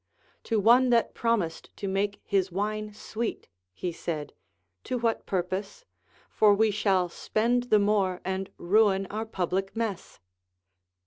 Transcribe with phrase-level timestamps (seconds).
[0.45, 4.33] To one that promised to make his Avine sweet he said.
[4.85, 10.19] To Avhat purpose I for we shall spend the more, and ruin our public mess.